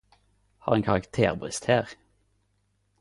Har 0.57 0.73
ein 0.73 0.81
karakterbrist 0.83 1.67
her... 1.67 1.85